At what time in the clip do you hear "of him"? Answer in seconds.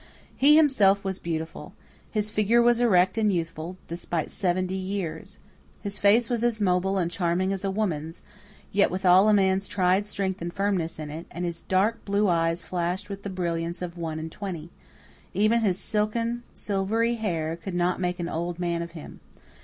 18.81-19.19